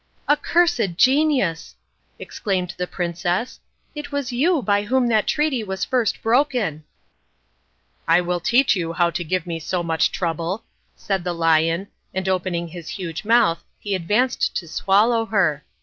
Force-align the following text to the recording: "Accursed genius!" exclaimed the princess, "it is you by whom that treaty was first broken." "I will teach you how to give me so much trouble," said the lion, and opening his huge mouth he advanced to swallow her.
"Accursed 0.27 0.97
genius!" 0.97 1.75
exclaimed 2.17 2.73
the 2.75 2.87
princess, 2.87 3.59
"it 3.93 4.11
is 4.11 4.31
you 4.31 4.63
by 4.63 4.81
whom 4.81 5.05
that 5.09 5.27
treaty 5.27 5.63
was 5.63 5.85
first 5.85 6.23
broken." 6.23 6.83
"I 8.07 8.19
will 8.21 8.39
teach 8.39 8.75
you 8.75 8.93
how 8.93 9.11
to 9.11 9.23
give 9.23 9.45
me 9.45 9.59
so 9.59 9.83
much 9.83 10.11
trouble," 10.11 10.63
said 10.95 11.23
the 11.23 11.33
lion, 11.33 11.87
and 12.15 12.27
opening 12.27 12.69
his 12.69 12.89
huge 12.89 13.23
mouth 13.25 13.63
he 13.79 13.93
advanced 13.93 14.55
to 14.55 14.67
swallow 14.67 15.27
her. 15.27 15.63